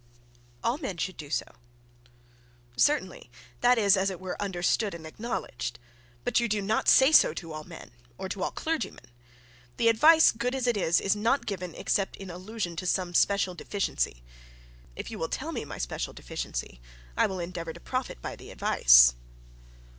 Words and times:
'All 0.63 0.79
men 0.79 0.97
should 0.97 1.15
do 1.15 1.29
so.' 1.29 1.57
'Certainly. 2.75 3.29
That 3.59 3.77
is 3.77 3.95
as 3.95 4.09
it 4.09 4.19
were 4.19 4.41
understood 4.41 4.95
and 4.95 5.05
acknowledged. 5.05 5.77
But 6.25 6.39
you 6.39 6.49
do 6.49 6.59
not 6.59 6.89
say 6.89 7.11
so 7.11 7.35
to 7.35 7.53
all 7.53 7.63
men, 7.63 7.91
or 8.17 8.27
to 8.29 8.41
all 8.41 8.49
clergymen. 8.49 9.05
The 9.77 9.89
advice, 9.89 10.31
good 10.31 10.55
as 10.55 10.65
it 10.65 10.75
is, 10.75 10.99
is 10.99 11.15
not 11.15 11.45
given 11.45 11.75
except 11.75 12.15
in 12.15 12.31
allusion 12.31 12.75
to 12.77 12.87
some 12.87 13.13
special 13.13 13.53
deficiency. 13.53 14.23
If 14.95 15.11
you 15.11 15.19
will 15.19 15.29
tell 15.29 15.51
me 15.51 15.65
my 15.65 15.77
special 15.77 16.13
deficiency, 16.13 16.81
I 17.15 17.27
will 17.27 17.37
endeavour 17.39 17.73
to 17.73 17.79
profit 17.79 18.23
by 18.23 18.35
the 18.35 18.49
advice.' 18.49 19.13